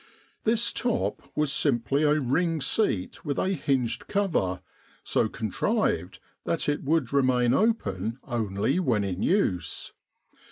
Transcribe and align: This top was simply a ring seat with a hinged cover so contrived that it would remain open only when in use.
This 0.45 0.73
top 0.73 1.21
was 1.35 1.51
simply 1.53 2.01
a 2.01 2.19
ring 2.19 2.59
seat 2.59 3.23
with 3.23 3.37
a 3.37 3.49
hinged 3.49 4.07
cover 4.07 4.61
so 5.03 5.29
contrived 5.29 6.17
that 6.43 6.67
it 6.67 6.81
would 6.83 7.13
remain 7.13 7.53
open 7.53 8.17
only 8.23 8.79
when 8.79 9.03
in 9.03 9.21
use. 9.21 9.93